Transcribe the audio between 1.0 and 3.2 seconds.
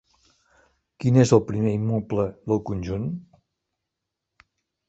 Quin és el primer immoble del conjunt?